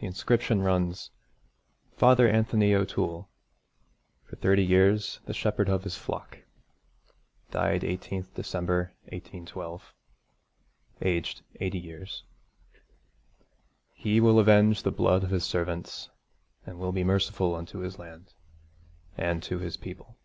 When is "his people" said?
19.58-20.18